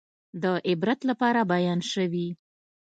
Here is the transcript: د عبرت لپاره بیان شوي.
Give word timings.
د 0.43 0.45
عبرت 0.69 0.99
لپاره 1.09 1.41
بیان 1.53 1.79
شوي. 1.91 2.27